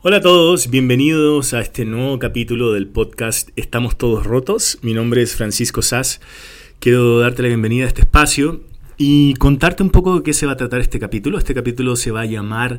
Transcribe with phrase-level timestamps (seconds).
[0.00, 4.78] Hola a todos, bienvenidos a este nuevo capítulo del podcast Estamos Todos Rotos.
[4.80, 6.20] Mi nombre es Francisco Sass.
[6.78, 8.60] Quiero darte la bienvenida a este espacio
[8.96, 11.36] y contarte un poco de qué se va a tratar este capítulo.
[11.36, 12.78] Este capítulo se va a llamar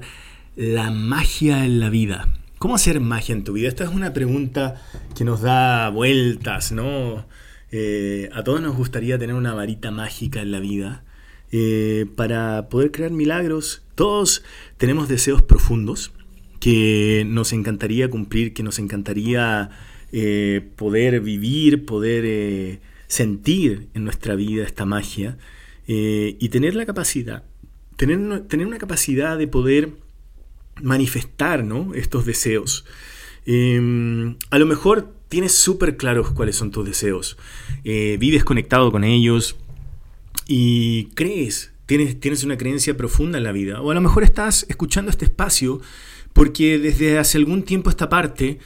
[0.55, 2.29] La magia en la vida.
[2.57, 3.67] ¿Cómo hacer magia en tu vida?
[3.67, 4.81] Esta es una pregunta
[5.13, 7.25] que nos da vueltas, ¿no?
[7.73, 11.04] Eh, a todos nos gustaría tener una varita mágica en la vida
[11.51, 13.81] eh, para poder crear milagros.
[13.95, 14.41] Todos
[14.77, 16.13] tenemos deseos profundos
[16.60, 19.70] que nos encantaría cumplir, que nos encantaría
[20.11, 25.38] eh, poder vivir, poder eh, sentir en nuestra vida esta magia
[25.88, 27.43] eh, y tener la capacidad,
[27.96, 29.92] tener, tener, una capacidad de poder
[30.82, 32.86] manifestar estos deseos.
[33.45, 37.38] Em, a lo mejor tienes súper claros cuáles son tus deseos,
[37.83, 39.55] vives conectado con ellos
[40.47, 44.66] y crees, tienes, tienes una creencia profunda en la vida, o a lo mejor estás
[44.69, 45.81] escuchando este espacio
[46.33, 48.59] porque desde hace algún tiempo esta parte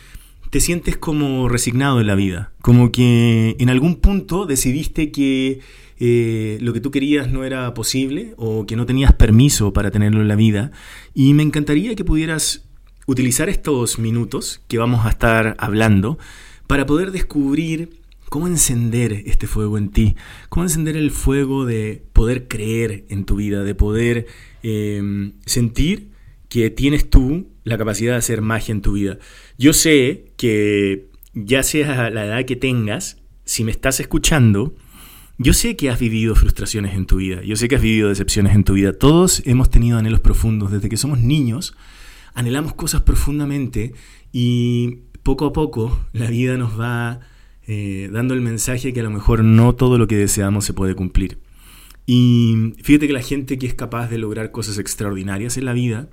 [0.49, 5.61] te sientes como resignado en la vida, como que en algún punto decidiste que
[6.00, 10.22] eh, lo que tú querías no era posible o que no tenías permiso para tenerlo
[10.22, 10.72] en la vida.
[11.14, 12.66] Y me encantaría que pudieras
[13.08, 16.19] utilizar estos minutos que vamos a estar hablando
[16.67, 20.16] para poder descubrir cómo encender este fuego en ti,
[20.50, 24.28] cómo encender el fuego de poder creer en tu vida, de poder
[24.61, 26.09] eh, sentir
[26.50, 29.17] que tienes tú la capacidad de hacer magia en tu vida.
[29.58, 34.75] Yo sé que ya sea la edad que tengas, si me estás escuchando,
[35.38, 38.53] yo sé que has vivido frustraciones en tu vida, yo sé que has vivido decepciones
[38.53, 38.94] en tu vida.
[38.94, 40.72] Todos hemos tenido anhelos profundos.
[40.72, 41.75] Desde que somos niños,
[42.34, 43.94] anhelamos cosas profundamente
[44.31, 47.22] y poco a poco la vida nos va
[47.66, 50.95] eh, dando el mensaje que a lo mejor no todo lo que deseamos se puede
[50.95, 51.39] cumplir.
[52.06, 56.09] Y fíjate que la gente que es capaz de lograr cosas extraordinarias en la vida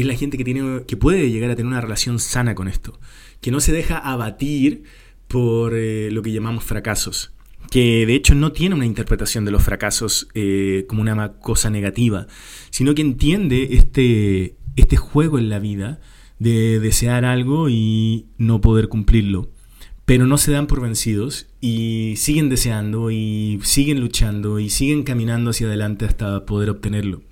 [0.00, 2.98] es la gente que, tiene, que puede llegar a tener una relación sana con esto,
[3.40, 4.84] que no se deja abatir
[5.28, 7.32] por eh, lo que llamamos fracasos,
[7.70, 12.26] que de hecho no tiene una interpretación de los fracasos eh, como una cosa negativa,
[12.70, 16.00] sino que entiende este, este juego en la vida
[16.38, 19.50] de desear algo y no poder cumplirlo.
[20.04, 25.50] Pero no se dan por vencidos y siguen deseando y siguen luchando y siguen caminando
[25.50, 27.22] hacia adelante hasta poder obtenerlo.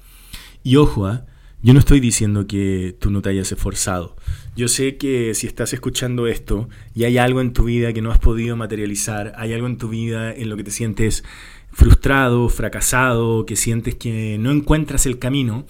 [0.64, 1.26] Y ojo, ¿ah?
[1.64, 4.16] Yo no estoy diciendo que tú no te hayas esforzado.
[4.54, 8.12] Yo sé que si estás escuchando esto y hay algo en tu vida que no
[8.12, 11.24] has podido materializar, hay algo en tu vida en lo que te sientes
[11.72, 15.64] frustrado, fracasado, que sientes que no encuentras el camino,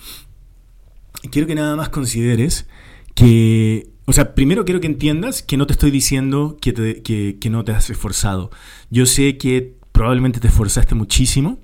[1.31, 2.67] quiero que nada más consideres
[3.15, 7.65] que, o sea, primero quiero que entiendas que no te estoy diciendo que, que no
[7.65, 8.51] te has esforzado.
[8.91, 11.61] Yo sé que probablemente te esforzaste muchísimo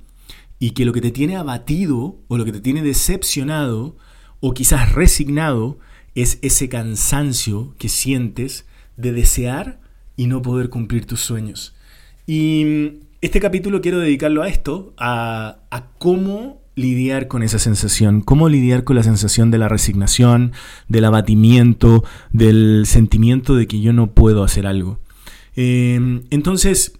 [0.60, 3.96] y que lo que te tiene abatido o lo que te tiene decepcionado,
[4.40, 5.78] o quizás resignado
[6.14, 9.80] es ese cansancio que sientes de desear
[10.16, 11.74] y no poder cumplir tus sueños.
[12.26, 15.58] Y mm, este capítulo quiero dedicarlo a esto, a,
[15.98, 20.52] cómo lidiar con esa sensación, cómo lidiar con la sensación de la resignación,
[20.88, 24.98] del abatimiento, del sentimiento de que yo no puedo hacer algo.
[25.54, 26.98] Em, entonces,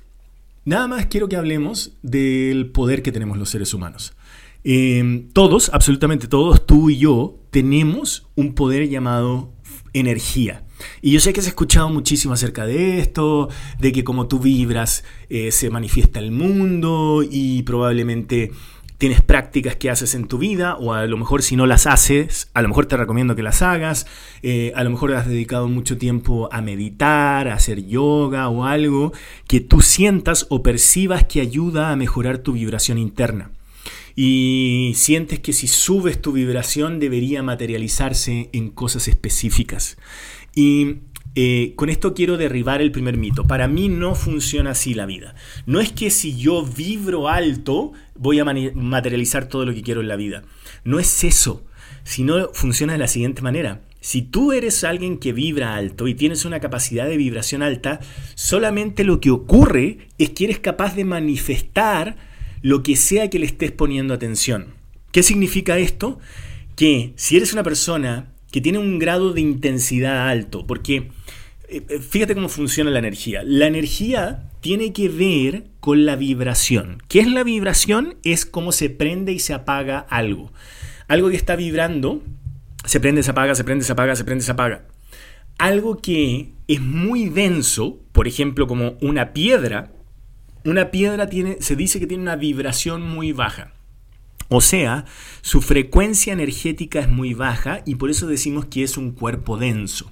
[0.65, 4.13] nada más quiero que hablemos del poder que tenemos los seres humanos.
[4.63, 9.53] Em, todos, absolutamente todos, tú y yo, tenemos un poder llamado
[9.93, 10.65] energía.
[11.03, 13.49] Y yo sé que has escuchado muchísimo acerca de esto,
[13.79, 18.53] de que como tú vibras eh, se manifiesta el mundo y probablemente
[18.99, 22.51] tienes prácticas que haces en tu vida o a lo mejor si no las haces,
[22.53, 24.07] a lo mejor te recomiendo que las hagas,
[24.43, 29.13] eh, a lo mejor has dedicado mucho tiempo a meditar, a hacer yoga o algo
[29.49, 33.53] que tú sientas o percibas que ayuda a mejorar tu vibración interna
[34.17, 39.97] y sientes que si subes tu vibración debería materializarse en cosas específicas.
[40.55, 40.97] Y
[41.37, 43.47] eh, con esto quiero derribar el primer mito.
[43.47, 45.35] Para mí no funciona así la vida.
[45.67, 50.09] No es que si yo vibro alto voy a materializar todo lo que quiero en
[50.09, 50.43] la vida.
[50.85, 51.65] No es eso.
[52.03, 53.83] Sino funciona de la siguiente manera.
[54.01, 58.01] Si tú eres alguien que vibra alto y tienes una capacidad de vibración alta,
[58.35, 62.17] solamente lo que ocurre es que eres capaz de manifestar
[62.63, 64.75] lo que sea que le estés poniendo atención.
[65.13, 66.19] ¿Qué significa esto?
[66.77, 71.11] Que si eres una persona que tiene un grado de intensidad alto, porque
[71.69, 73.43] eh, eh, fíjate cómo funciona la energía.
[73.45, 77.03] La energía tiene que ver con la vibración.
[77.09, 78.17] ¿Qué es la vibración?
[78.25, 80.53] Es cómo se prende y se apaga algo.
[81.09, 82.23] Algo que está vibrando,
[82.85, 84.87] se prende, se apaga, se prende, se apaga, se prende, se apaga.
[85.59, 89.93] Algo que es muy denso, por ejemplo, como una piedra,
[90.65, 93.73] una piedra tiene, se dice que tiene una vibración muy baja.
[94.49, 95.05] O sea,
[95.43, 100.11] su frecuencia energética es muy baja y por eso decimos que es un cuerpo denso.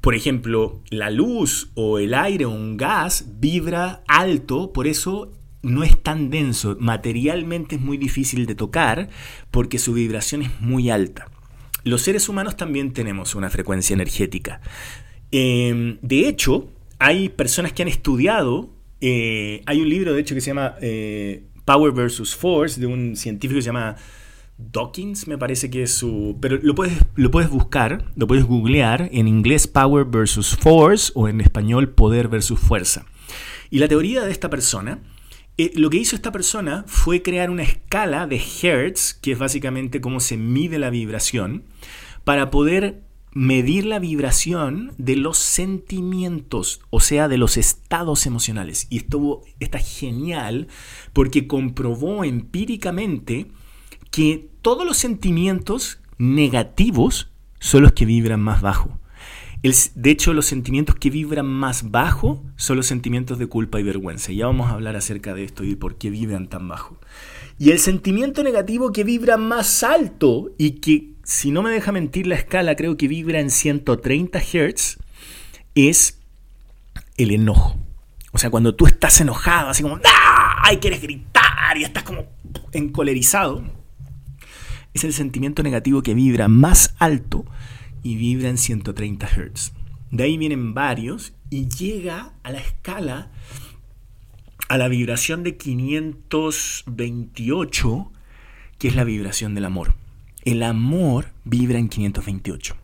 [0.00, 5.82] Por ejemplo, la luz o el aire o un gas vibra alto, por eso no
[5.82, 6.76] es tan denso.
[6.80, 9.10] Materialmente es muy difícil de tocar
[9.50, 11.28] porque su vibración es muy alta.
[11.84, 14.60] Los seres humanos también tenemos una frecuencia energética.
[15.30, 20.40] Em, de hecho, hay personas que han estudiado, eh, hay un libro de hecho que
[20.40, 23.96] se llama eh, Power versus Force de un científico que se llama
[24.58, 26.36] Dawkins, me parece que es su...
[26.40, 31.28] Pero lo puedes, lo puedes buscar, lo puedes googlear en inglés Power versus Force o
[31.28, 33.06] en español Poder versus Fuerza.
[33.70, 35.00] Y la teoría de esta persona,
[35.58, 40.00] eh, lo que hizo esta persona fue crear una escala de Hertz, que es básicamente
[40.00, 41.64] cómo se mide la vibración,
[42.24, 43.02] para poder
[43.32, 48.86] medir la vibración de los sentimientos, o sea, de los estados emocionales.
[48.90, 50.68] Y esto está genial
[51.12, 53.46] porque comprobó empíricamente
[54.10, 57.30] que todos los sentimientos negativos
[57.60, 58.98] son los que vibran más bajo.
[59.62, 64.32] de hecho, los sentimientos que vibran más bajo son los sentimientos de culpa y vergüenza.
[64.32, 66.98] Ya vamos a hablar acerca de esto y por qué vibran tan bajo.
[67.58, 72.26] Y el sentimiento negativo que vibra más alto y que, si no me deja mentir
[72.26, 74.96] la escala, creo que vibra en 130 Hz,
[75.74, 76.18] es
[77.18, 77.76] el enojo.
[78.32, 80.72] O sea, cuando tú estás enojado, así como, ¡ah!
[80.72, 82.24] Y quieres gritar y estás como
[82.72, 83.62] encolerizado,
[84.94, 87.44] es el sentimiento negativo que vibra más alto
[88.02, 89.74] y vibra en 130 Hz.
[90.10, 93.32] De ahí vienen varios y llega a la escala,
[94.70, 98.12] a la vibración de 528,
[98.78, 99.97] que es la vibración del amor.
[100.48, 102.74] El amor vibra en 528.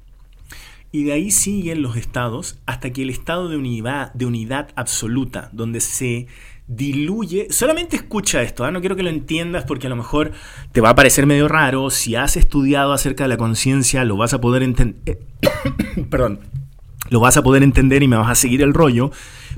[0.93, 5.49] Y de ahí siguen los estados hasta que el estado de unidad, de unidad absoluta,
[5.55, 6.26] donde se
[6.66, 7.46] diluye.
[7.49, 8.70] Solamente escucha esto, ¿ah?
[8.70, 10.32] no quiero que lo entiendas porque a lo mejor
[10.72, 11.88] te va a parecer medio raro.
[11.88, 15.20] Si has estudiado acerca de la conciencia, lo vas a poder entender.
[16.10, 16.40] Perdón.
[17.08, 19.10] Lo vas a poder entender y me vas a seguir el rollo.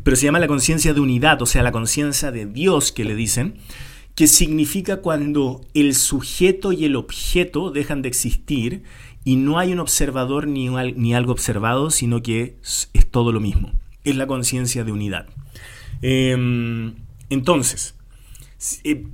[0.05, 3.17] Pero se llama la conciencia de unidad, o sea, la conciencia de Dios que le
[3.17, 3.57] dicen,
[4.17, 8.83] que significa cuando el sujeto y el objeto dejan de existir
[9.25, 13.73] y no hay un observador ni, ni algo observado, sino que es todo lo mismo.
[14.05, 15.27] Es la conciencia de unidad.
[16.01, 16.95] Em,
[17.29, 17.95] entonces,
[18.85, 19.05] eh,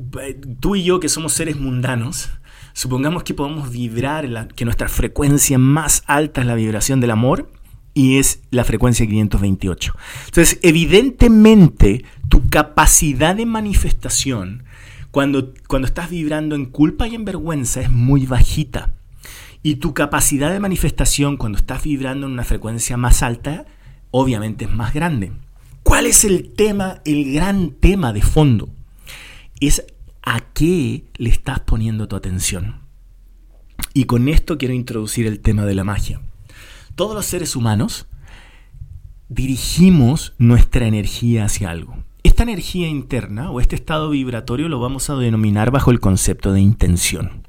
[0.60, 2.30] tú y yo que somos seres mundanos,
[2.72, 7.50] supongamos que podemos vibrar, que nuestra frecuencia más alta es la vibración del amor
[7.92, 9.96] y es la frecuencia 528.
[10.26, 14.62] Entonces, evidentemente, tu capacidad de manifestación
[15.12, 18.94] cuando, cuando estás vibrando en culpa y en vergüenza es muy bajita.
[19.62, 23.66] Y tu capacidad de manifestación cuando estás vibrando en una frecuencia más alta,
[24.10, 25.32] obviamente es más grande.
[25.84, 28.70] ¿Cuál es el tema, el gran tema de fondo?
[29.60, 29.84] Es
[30.22, 32.80] a qué le estás poniendo tu atención.
[33.92, 36.22] Y con esto quiero introducir el tema de la magia.
[36.94, 38.06] Todos los seres humanos
[39.28, 42.02] dirigimos nuestra energía hacia algo.
[42.22, 46.60] Esta energía interna o este estado vibratorio lo vamos a denominar bajo el concepto de
[46.60, 47.42] intención.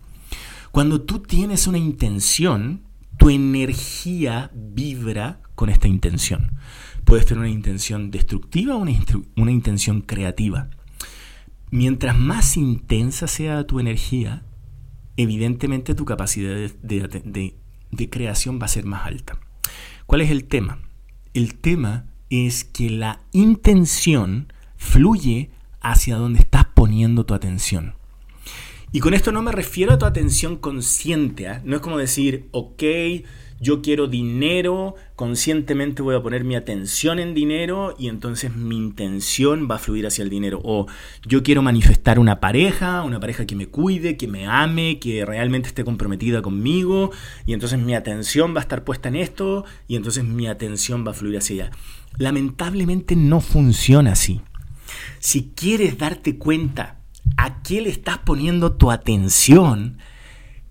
[0.72, 2.82] Cuando tú tienes una intención,
[3.18, 6.54] tu energía vibra con esta intención.
[7.06, 10.70] Puedes tener una intención destructiva o una, intención creativa.
[11.70, 14.44] Mientras más intensa sea tu energía,
[15.18, 17.56] evidentemente tu capacidad de,
[18.10, 19.38] creación va a ser más alta.
[20.08, 20.80] ¿Cuál es el tema?
[21.36, 24.48] El tema es que la intención
[24.84, 25.50] fluye
[25.82, 27.96] hacia donde estás poniendo tu atención.
[28.92, 31.62] Y con esto no me refiero a tu atención consciente, ¿ah?
[31.66, 32.84] no es como decir, ok,
[33.60, 39.68] yo quiero dinero, conscientemente voy a poner mi atención en dinero y entonces mi intención
[39.72, 40.62] va a fluir hacia el dinero.
[40.64, 40.86] O
[41.26, 45.70] yo quiero manifestar una pareja, una pareja que me cuide, que me ame, que realmente
[45.70, 47.12] esté comprometida conmigo
[47.48, 51.12] y entonces mi atención va a estar puesta en esto y entonces mi atención va
[51.12, 51.76] a fluir hacia allá.
[52.18, 54.42] Lamentablemente no funciona así.
[55.20, 57.00] Si quieres darte cuenta
[57.38, 59.98] a qué le estás poniendo tu atención,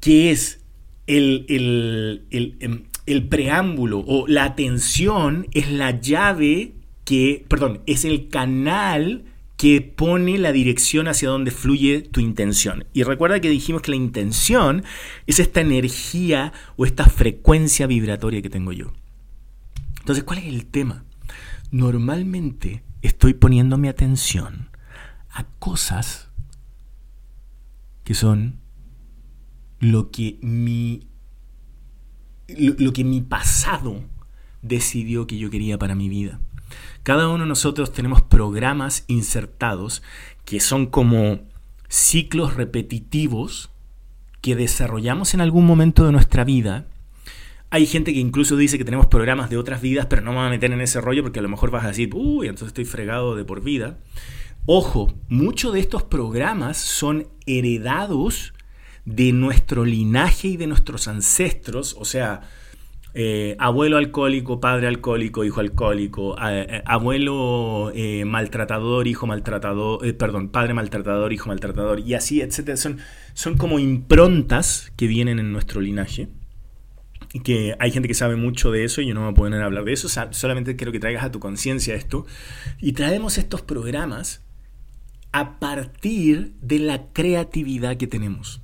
[0.01, 0.63] que es
[1.07, 6.75] Em, el, preámbulo o la atención es la llave
[7.05, 9.25] que, perdón, es el canal
[9.57, 12.85] que pone la dirección hacia donde fluye tu intención.
[12.93, 14.85] Y recuerda que dijimos que la intención
[15.27, 18.93] es esta energía o esta frecuencia vibratoria que tengo yo.
[20.01, 21.05] Entonces, ¿cuál es el tema?
[21.71, 24.71] Normalmente estoy poniendo mi atención
[25.31, 26.29] a cosas
[28.05, 28.61] que son
[29.79, 31.09] lo que mi,
[32.49, 34.03] lo, que mi pasado
[34.63, 36.41] decidió que yo quería para mi vida.
[37.03, 40.03] Cada uno de nosotros tenemos programas insertados
[40.45, 41.41] que son como
[41.89, 43.71] ciclos repetitivos
[44.41, 46.87] que desarrollamos en algún momento de nuestra vida.
[47.75, 50.47] Hay gente que incluso dice que tenemos programas de otras vidas, pero no me voy
[50.47, 52.85] a meter en ese rollo porque a lo mejor vas a decir, uy, entonces estoy
[52.85, 53.97] fregado de por vida.
[54.67, 58.53] Ojo, muchos de estos programas son heredados
[59.07, 62.43] de nuestro linaje y de nuestros ancestros, o sea,
[63.15, 70.75] eh, abuelo alcohólico, padre alcohólico, hijo alcohólico, eh, abuelo eh, maltratador, hijo maltratador, perdón, padre
[70.75, 72.77] maltratador, hijo maltratador, y así, etcétera.
[72.77, 72.99] Son,
[73.33, 76.29] son como improntas que vienen en nuestro linaje.
[77.45, 79.65] Que hay gente que sabe mucho de eso y yo no voy a poner a
[79.65, 82.27] hablar de eso, solamente quiero que traigas a tu conciencia esto.
[82.81, 84.43] Y traemos estos programas
[85.33, 88.61] a partir de la creatividad que tenemos.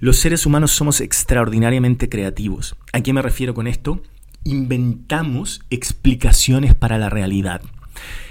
[0.00, 2.76] Los seres humanos somos extraordinariamente creativos.
[2.92, 4.02] ¿A qué me refiero con esto?
[4.42, 7.62] Inventamos explicaciones para la realidad.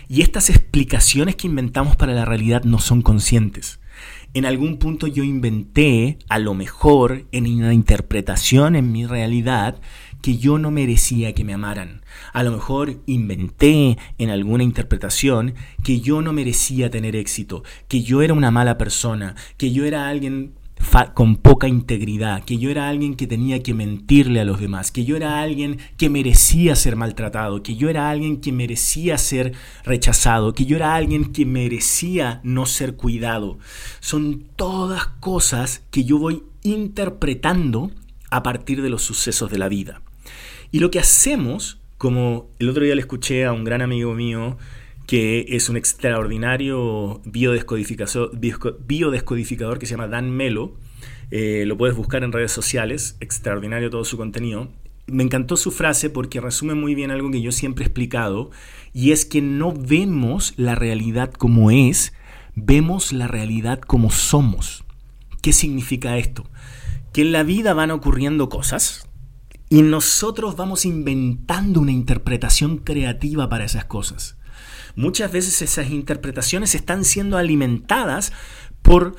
[0.10, 3.80] Y estas explicaciones que inventamos para la realidad no son conscientes.
[4.36, 9.82] En algún punto yo inventé, a lo mejor, en una interpretación en mi realidad,
[10.22, 12.04] que yo no merecía que me amaran.
[12.32, 18.22] A lo mejor inventé en alguna interpretación que yo no merecía tener éxito, que yo
[18.22, 20.54] era una mala persona, que yo era alguien
[21.14, 25.06] con poca integridad, que yo era alguien que tenía que mentirle a los demás, que
[25.06, 30.54] yo era alguien que merecía ser maltratado, que yo era alguien que merecía ser rechazado,
[30.54, 33.60] que yo era alguien que merecía no ser cuidado.
[34.00, 37.92] Son todas cosas que yo voy interpretando
[38.32, 40.02] a partir de los sucesos de la vida.
[40.72, 44.58] Y lo que hacemos, como el otro día le escuché a un gran amigo mío,
[45.10, 50.76] que es un extraordinario biodescodificador, que se llama Dan Melo.
[51.32, 54.70] Eh, lo puedes buscar en redes sociales, extraordinario todo su contenido.
[55.08, 58.52] Me encantó su frase porque resume muy bien algo que yo siempre he explicado,
[58.94, 62.14] y es que no vemos la realidad como es,
[62.54, 64.84] vemos la realidad como somos.
[65.42, 66.48] ¿Qué significa esto?
[67.14, 69.10] Que en la vida van ocurriendo cosas
[69.70, 74.36] y nosotros vamos inventando una interpretación creativa para esas cosas.
[74.96, 78.34] Muchas veces esas interpretaciones están siendo alimentadas
[78.82, 79.16] por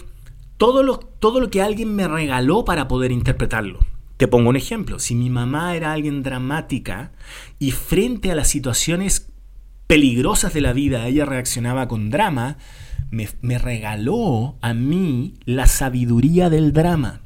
[0.57, 3.81] todo lo, todo lo que alguien me regaló para poder interpretarlo.
[4.17, 4.99] Te pongo un ejemplo.
[4.99, 7.13] Si mi mamá era alguien dramática
[7.59, 9.31] y frente a las situaciones
[9.87, 12.59] peligrosas de la vida ella reaccionaba con drama,
[13.11, 17.23] me, me regaló a mí la sabiduría del drama.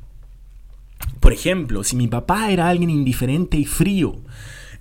[1.18, 4.21] Por ejemplo, si mi papá era alguien indiferente y frío,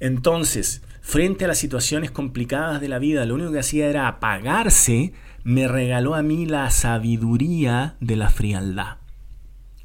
[0.03, 5.13] entonces frente a las situaciones complicadas de la vida, lo único que hacía era apagarse,
[5.45, 8.97] me regaló a mí la sabiduría de la frialdad.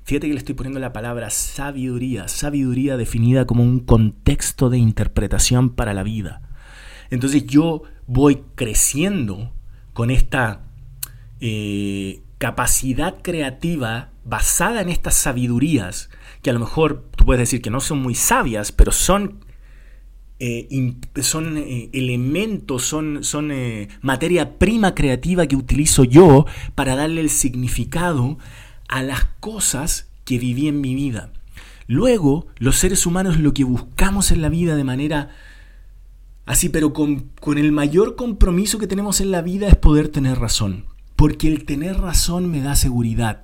[0.03, 5.71] Fíjate que le estoy poniendo la palabra sabiduría, sabiduría definida como un contexto de interpretación
[5.71, 6.43] para la vida.
[7.11, 9.53] Entonces yo voy creciendo
[9.93, 10.63] con esta
[11.39, 16.11] eh, capacidad creativa basada en estas sabidurías,
[16.43, 19.45] que a lo mejor tú puedes decir que no son muy sabias, pero son
[20.41, 27.21] eh, son eh, elementos, son, son eh, materia prima creativa que utilizo yo para darle
[27.21, 28.39] el significado
[28.89, 31.33] a las cosas que viví en mi vida.
[31.89, 35.31] Luego, los seres humanos lo que buscamos en la vida de manera
[36.47, 40.39] así, pero con, con el mayor compromiso que tenemos en la vida es poder tener
[40.39, 40.85] razón.
[41.17, 43.43] Porque el tener razón me da seguridad.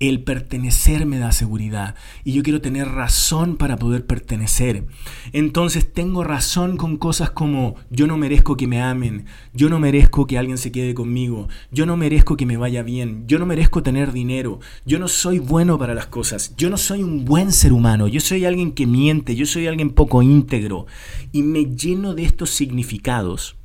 [0.00, 4.84] El pertenecer me da seguridad y yo quiero tener razón para poder pertenecer.
[5.32, 10.26] Entonces tengo razón con cosas como yo no merezco que me amen, yo no merezco
[10.26, 13.82] que alguien se quede conmigo, yo no merezco que me vaya bien, yo no merezco
[13.82, 17.72] tener dinero, yo no soy bueno para las cosas, yo no soy un buen ser
[17.72, 20.86] humano, yo soy alguien que miente, yo soy alguien poco íntegro
[21.30, 23.56] y me lleno de estos significados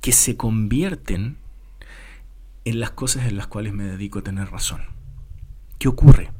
[0.00, 1.41] que se convierten
[2.64, 4.80] en las cosas en las cuales me dedico a tener razón.
[5.78, 6.30] ¿Qué ocurre?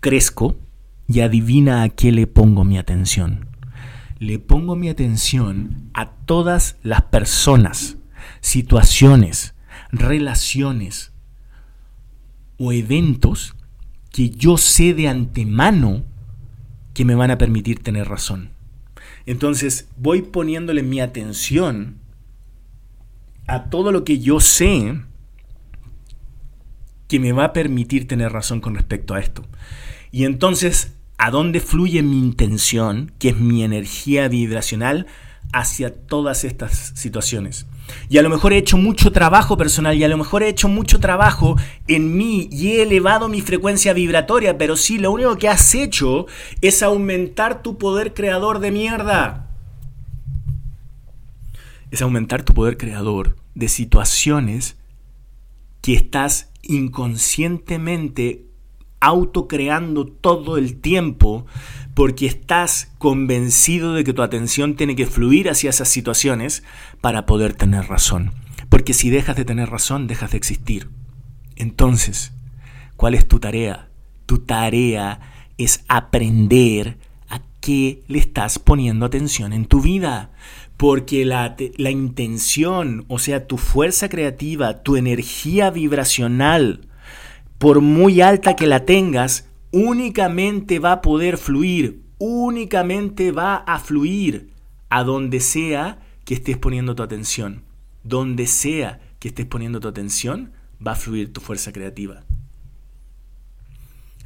[0.00, 0.56] Crezco
[1.08, 3.48] y adivina a qué le pongo mi atención.
[4.18, 7.96] Le pongo mi atención a todas las personas,
[8.40, 9.54] situaciones,
[9.90, 11.12] relaciones
[12.58, 13.54] o eventos
[14.10, 16.04] que yo sé de antemano
[16.94, 18.50] que me van a permitir tener razón.
[19.26, 22.03] Entonces voy poniéndole mi atención
[23.46, 24.96] a todo lo que yo sé
[27.08, 29.44] que me va a permitir tener razón con respecto a esto.
[30.10, 35.06] Y entonces, ¿a dónde fluye mi intención, que es mi energía vibracional,
[35.52, 37.66] hacia todas estas situaciones?
[38.08, 40.68] Y a lo mejor he hecho mucho trabajo personal y a lo mejor he hecho
[40.68, 45.48] mucho trabajo en mí y he elevado mi frecuencia vibratoria, pero sí, lo único que
[45.48, 46.26] has hecho
[46.62, 49.43] es aumentar tu poder creador de mierda
[51.94, 54.76] es aumentar tu poder creador de situaciones
[55.80, 58.46] que estás inconscientemente
[59.00, 61.46] autocreando todo el tiempo
[61.94, 66.64] porque estás convencido de que tu atención tiene que fluir hacia esas situaciones
[67.00, 68.32] para poder tener razón.
[68.68, 70.88] Porque si dejas de tener razón, dejas de existir.
[71.54, 72.32] Entonces,
[72.96, 73.88] ¿cuál es tu tarea?
[74.26, 75.20] Tu tarea
[75.58, 76.98] es aprender
[77.28, 80.32] a qué le estás poniendo atención en tu vida.
[80.76, 86.88] Porque la, la intención, o sea, tu fuerza creativa, tu energía vibracional,
[87.58, 94.50] por muy alta que la tengas, únicamente va a poder fluir, únicamente va a fluir
[94.88, 97.64] a donde sea que estés poniendo tu atención.
[98.02, 100.52] Donde sea que estés poniendo tu atención,
[100.84, 102.24] va a fluir tu fuerza creativa.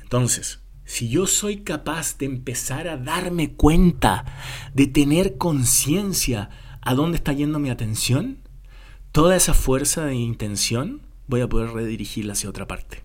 [0.02, 4.24] Entonces, si yo soy capaz de empezar a darme cuenta,
[4.72, 6.48] de tener conciencia
[6.80, 8.38] a dónde está yendo mi atención,
[9.12, 13.04] toda esa fuerza de intención voy a poder redirigirla hacia otra parte.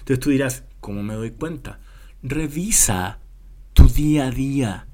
[0.00, 1.78] Entonces tú dirás, ¿cómo me doy cuenta?
[2.24, 3.20] Revisa
[3.74, 4.88] tu día a día.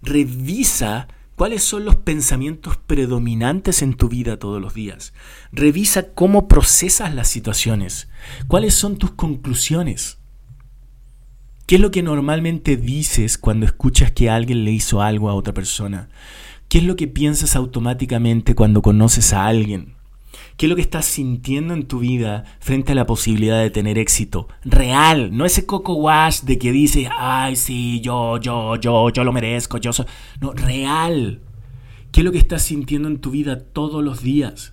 [0.00, 5.12] Revisa cuáles son los pensamientos predominantes en tu vida todos los días.
[5.50, 8.08] Revisa cómo procesas las situaciones.
[8.46, 10.17] ¿Cuáles son tus conclusiones?
[11.68, 15.52] ¿Qué es lo que normalmente dices cuando escuchas que alguien le hizo algo a otra
[15.52, 16.08] persona?
[16.70, 19.92] ¿Qué es lo que piensas automáticamente cuando conoces a alguien?
[20.56, 23.98] ¿Qué es lo que estás sintiendo en tu vida frente a la posibilidad de tener
[23.98, 24.48] éxito?
[24.64, 29.34] Real, no ese coco wash de que dices, ay, sí, yo, yo, yo, yo lo
[29.34, 30.06] merezco, yo soy.
[30.40, 31.42] No, real.
[32.12, 34.72] ¿Qué es lo que estás sintiendo en tu vida todos los días?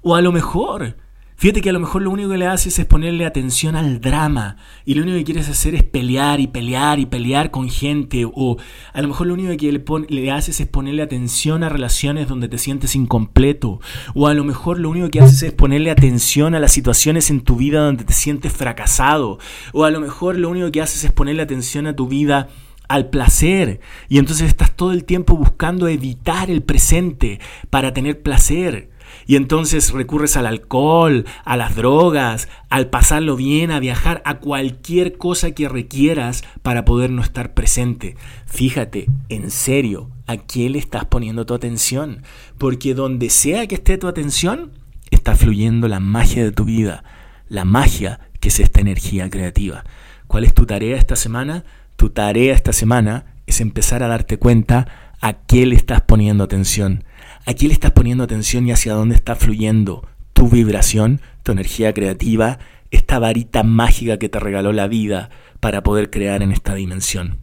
[0.00, 0.96] O a lo mejor
[1.40, 4.58] Fíjate que a lo mejor lo único que le haces es ponerle atención al drama
[4.84, 8.58] y lo único que quieres hacer es pelear y pelear y pelear con gente o
[8.92, 12.50] a lo mejor lo único que le, le, haces es ponerle atención a relaciones donde
[12.50, 13.80] te sientes incompleto
[14.14, 17.40] o a lo mejor lo único que haces es ponerle atención a las situaciones en
[17.40, 19.38] tu vida donde te sientes fracasado
[19.72, 22.48] o a lo mejor lo único que haces es ponerle atención a tu vida
[22.86, 23.80] al placer
[24.10, 28.90] y entonces estás todo el tiempo buscando evitar el presente para tener placer.
[29.26, 35.16] Y entonces recurres al alcohol, a las drogas, al pasarlo bien, a viajar, a cualquier
[35.18, 38.16] cosa que requieras para poder no estar presente.
[38.46, 42.22] Fíjate, en serio, ¿a quién le estás poniendo tu atención?
[42.58, 44.72] Porque donde sea que esté tu atención,
[45.10, 47.04] está fluyendo la magia de tu vida,
[47.48, 49.84] la magia que es esta energía creativa.
[50.26, 51.64] ¿Cuál es tu tarea esta semana?
[51.96, 54.86] Tu tarea esta semana es empezar a darte cuenta
[55.20, 57.04] a qué le estás poniendo atención
[57.46, 62.58] Aquí le estás poniendo atención y hacia dónde está fluyendo tu vibración, tu energía creativa,
[62.90, 67.38] esta varita mágica que te regaló la vida para poder crear en esta dimensión.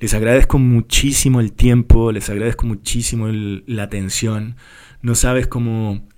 [0.00, 4.56] Les agradezco muchísimo el tiempo, les agradezco muchísimo la atención.
[5.02, 6.08] No sabes cómo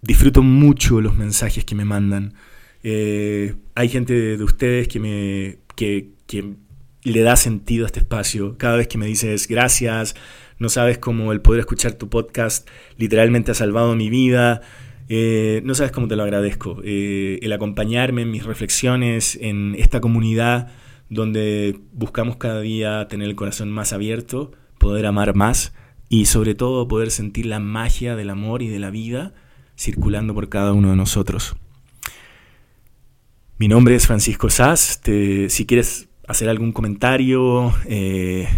[0.00, 2.34] disfruto mucho los mensajes que me mandan.
[2.82, 6.54] Eh, hay gente de, ustedes que me que, que
[7.02, 8.56] le da sentido a este espacio.
[8.58, 10.14] Cada vez que me dices gracias,
[10.58, 14.60] no sabes cómo el poder escuchar tu podcast literalmente ha salvado mi vida.
[15.08, 16.80] Eh, no sabes cómo te lo agradezco.
[16.84, 20.68] Eh, el acompañarme en mis reflexiones en esta comunidad
[21.08, 25.72] donde buscamos cada día tener el corazón más abierto, poder amar más
[26.08, 29.34] y sobre todo poder sentir la magia del amor y de la vida
[29.76, 31.56] circulando por cada uno de nosotros.
[33.58, 35.00] Mi nombre es Francisco Sass.
[35.02, 38.48] si quieres hacer algún comentario, eh,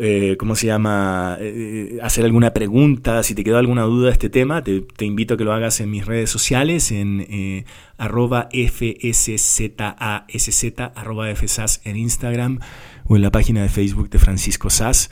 [0.00, 1.36] eh, ¿cómo se llama?
[1.40, 5.36] Eh, hacer alguna pregunta, si te quedó alguna duda de este tema, te, invito a
[5.36, 7.64] que lo hagas en mis redes sociales, en
[7.98, 9.60] arroba fsas
[11.84, 12.60] en Instagram
[13.06, 15.10] o en la página de Facebook de Francisco Sass.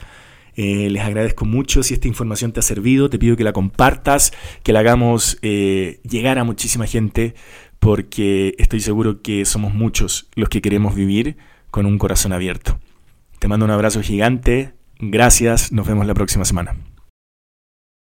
[0.55, 4.31] les agradezco mucho si esta información te ha servido, te pido que la compartas,
[4.63, 7.35] que la hagamos llegar a muchísima gente,
[7.79, 11.35] porque estoy seguro que somos muchos los que queremos vivir
[11.73, 12.79] con un corazón abierto.
[13.39, 14.75] Te mando un abrazo gigante.
[14.99, 15.71] Gracias.
[15.71, 16.75] Nos vemos la próxima semana.